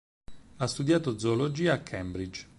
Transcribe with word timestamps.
Ha 0.55 0.65
studiato 0.65 1.19
zoologia, 1.19 1.73
a 1.73 1.81
Cambridge. 1.83 2.47